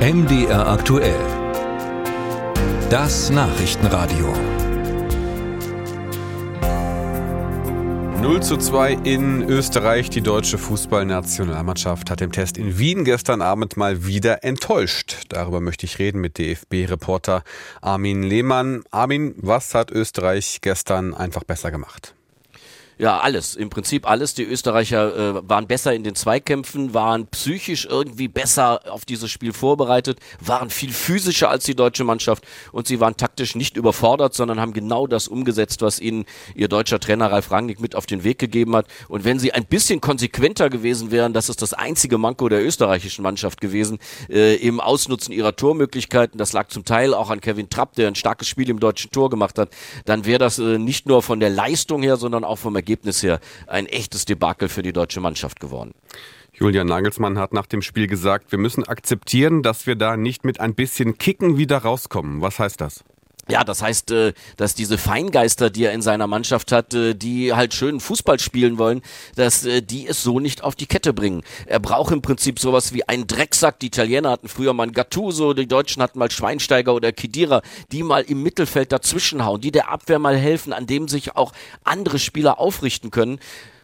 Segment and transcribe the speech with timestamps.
[0.00, 1.20] MDR aktuell.
[2.88, 4.32] Das Nachrichtenradio.
[8.22, 10.08] 0 zu 2 in Österreich.
[10.08, 15.26] Die deutsche Fußballnationalmannschaft hat im Test in Wien gestern Abend mal wieder enttäuscht.
[15.28, 17.44] Darüber möchte ich reden mit DFB-Reporter
[17.82, 18.82] Armin Lehmann.
[18.90, 22.14] Armin, was hat Österreich gestern einfach besser gemacht?
[23.00, 23.56] Ja, alles.
[23.56, 24.34] Im Prinzip alles.
[24.34, 29.54] Die Österreicher äh, waren besser in den Zweikämpfen, waren psychisch irgendwie besser auf dieses Spiel
[29.54, 34.60] vorbereitet, waren viel physischer als die deutsche Mannschaft und sie waren taktisch nicht überfordert, sondern
[34.60, 38.38] haben genau das umgesetzt, was ihnen ihr deutscher Trainer Ralf Rangnick mit auf den Weg
[38.38, 38.86] gegeben hat.
[39.08, 43.22] Und wenn sie ein bisschen konsequenter gewesen wären, das ist das einzige Manko der österreichischen
[43.22, 43.98] Mannschaft gewesen,
[44.28, 48.14] äh, im Ausnutzen ihrer Tormöglichkeiten, das lag zum Teil auch an Kevin Trapp, der ein
[48.14, 49.70] starkes Spiel im deutschen Tor gemacht hat,
[50.04, 53.22] dann wäre das äh, nicht nur von der Leistung her, sondern auch vom Ergebnis Ergebnis
[53.22, 55.92] her ein echtes Debakel für die deutsche Mannschaft geworden.
[56.52, 60.58] Julian Nagelsmann hat nach dem Spiel gesagt, wir müssen akzeptieren, dass wir da nicht mit
[60.58, 62.40] ein bisschen Kicken wieder rauskommen.
[62.40, 63.04] Was heißt das?
[63.50, 67.52] Ja, das heißt, äh, dass diese Feingeister, die er in seiner Mannschaft hat, äh, die
[67.52, 69.02] halt schön Fußball spielen wollen,
[69.36, 71.42] dass äh, die es so nicht auf die Kette bringen.
[71.66, 73.80] Er braucht im Prinzip sowas wie einen Drecksack.
[73.80, 78.02] Die Italiener hatten früher mal einen Gattuso, die Deutschen hatten mal Schweinsteiger oder Kedira, die
[78.02, 81.52] mal im Mittelfeld dazwischenhauen, die der Abwehr mal helfen, an dem sich auch
[81.84, 83.40] andere Spieler aufrichten können.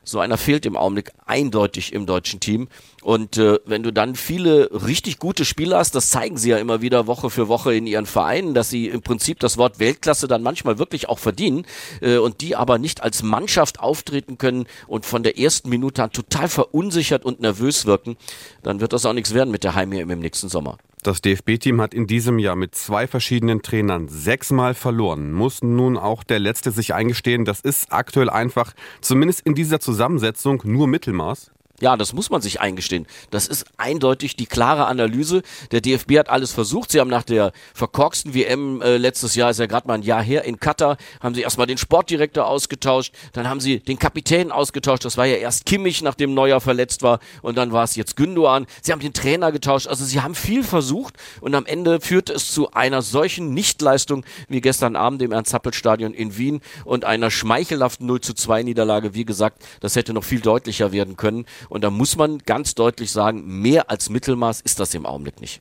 [0.09, 2.69] So einer fehlt im Augenblick eindeutig im deutschen Team.
[3.03, 6.81] Und äh, wenn du dann viele richtig gute Spieler hast, das zeigen sie ja immer
[6.81, 10.45] wieder Woche für Woche in ihren Vereinen, dass sie im Prinzip das Wort Weltklasse dann
[10.45, 11.67] manchmal wirklich auch verdienen
[12.01, 16.13] äh, und die aber nicht als Mannschaft auftreten können und von der ersten Minute an
[16.13, 18.17] total verunsichert und nervös wirken,
[18.63, 20.79] dann wird das auch nichts werden mit der Heimwehr im nächsten Sommer.
[21.07, 25.33] Das DFB-Team hat in diesem Jahr mit zwei verschiedenen Trainern sechsmal verloren.
[25.33, 30.63] Muss nun auch der Letzte sich eingestehen, das ist aktuell einfach, zumindest in dieser Zusammensetzung,
[30.65, 31.53] nur Mittelmaß?
[31.81, 33.07] Ja, das muss man sich eingestehen.
[33.31, 35.43] Das ist eindeutig die klare Analyse.
[35.73, 36.91] Der DFB hat alles versucht.
[36.91, 40.23] Sie haben nach der verkorksten WM äh, letztes Jahr, ist ja gerade mal ein Jahr
[40.23, 45.05] her, in Katar, haben sie erstmal den Sportdirektor ausgetauscht, dann haben sie den Kapitän ausgetauscht.
[45.05, 48.67] Das war ja erst Kimmich, nachdem Neuer verletzt war, und dann war es jetzt Gündoğan.
[48.83, 49.87] Sie haben den Trainer getauscht.
[49.87, 54.61] Also sie haben viel versucht und am Ende führte es zu einer solchen Nichtleistung wie
[54.61, 59.15] gestern Abend im Ernst-Happel-Stadion in Wien und einer schmeichelhaften 0 zu 2 Niederlage.
[59.15, 61.47] Wie gesagt, das hätte noch viel deutlicher werden können.
[61.69, 65.61] Und da muss man ganz deutlich sagen, mehr als Mittelmaß ist das im Augenblick nicht.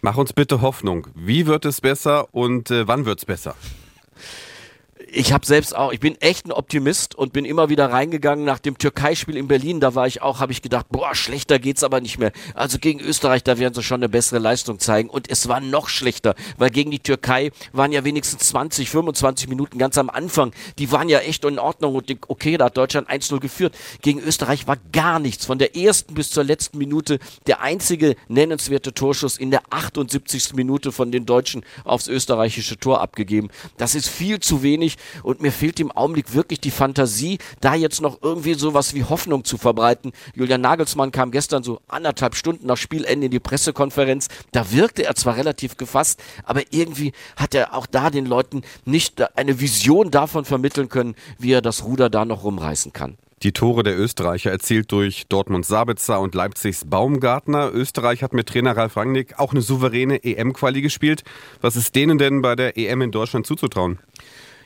[0.00, 1.08] Mach uns bitte Hoffnung.
[1.14, 3.54] Wie wird es besser und äh, wann wird es besser?
[5.14, 8.58] Ich habe selbst auch, ich bin echt ein Optimist und bin immer wieder reingegangen nach
[8.58, 9.78] dem Türkei-Spiel in Berlin.
[9.78, 12.32] Da war ich auch, habe ich gedacht, boah, schlechter geht's aber nicht mehr.
[12.54, 15.10] Also gegen Österreich, da werden sie schon eine bessere Leistung zeigen.
[15.10, 19.76] Und es war noch schlechter, weil gegen die Türkei waren ja wenigstens 20, 25 Minuten
[19.76, 20.52] ganz am Anfang.
[20.78, 23.74] Die waren ja echt in Ordnung und okay, da hat Deutschland 1-0 geführt.
[24.00, 25.44] Gegen Österreich war gar nichts.
[25.44, 30.54] Von der ersten bis zur letzten Minute der einzige nennenswerte Torschuss in der 78.
[30.54, 33.50] Minute von den Deutschen aufs österreichische Tor abgegeben.
[33.76, 38.00] Das ist viel zu wenig und mir fehlt im Augenblick wirklich die Fantasie, da jetzt
[38.00, 40.12] noch irgendwie sowas wie Hoffnung zu verbreiten.
[40.34, 44.28] Julian Nagelsmann kam gestern so anderthalb Stunden nach Spielende in die Pressekonferenz.
[44.52, 49.36] Da wirkte er zwar relativ gefasst, aber irgendwie hat er auch da den Leuten nicht
[49.36, 53.16] eine Vision davon vermitteln können, wie er das Ruder da noch rumreißen kann.
[53.42, 57.72] Die Tore der Österreicher erzielt durch Dortmund Sabitzer und Leipzigs Baumgartner.
[57.72, 61.24] Österreich hat mit Trainer Ralf Rangnick auch eine souveräne EM-Quali gespielt.
[61.60, 63.98] Was ist denen denn bei der EM in Deutschland zuzutrauen?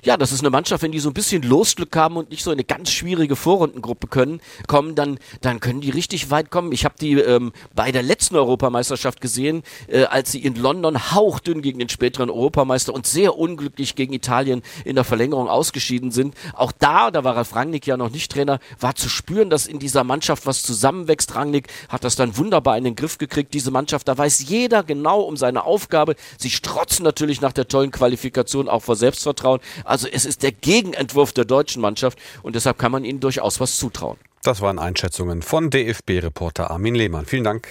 [0.07, 2.53] Ja, das ist eine Mannschaft, wenn die so ein bisschen Losglück haben und nicht so
[2.53, 6.71] eine ganz schwierige Vorrundengruppe können, kommen, dann, dann können die richtig weit kommen.
[6.71, 11.61] Ich habe die ähm, bei der letzten Europameisterschaft gesehen, äh, als sie in London hauchdünn
[11.61, 16.37] gegen den späteren Europameister und sehr unglücklich gegen Italien in der Verlängerung ausgeschieden sind.
[16.53, 19.81] Auch da, da war Ralf Rangnick ja noch nicht Trainer, war zu spüren, dass in
[19.81, 21.35] dieser Mannschaft was zusammenwächst.
[21.35, 23.53] Rangnick hat das dann wunderbar in den Griff gekriegt.
[23.55, 26.15] Diese Mannschaft, da weiß jeder genau um seine Aufgabe.
[26.39, 29.59] Sie strotzen natürlich nach der tollen Qualifikation auch vor Selbstvertrauen.
[29.97, 33.79] Also es ist der Gegenentwurf der deutschen Mannschaft und deshalb kann man ihnen durchaus was
[33.79, 34.19] zutrauen.
[34.43, 37.25] Das waren Einschätzungen von DFB-Reporter Armin Lehmann.
[37.25, 37.67] Vielen Dank.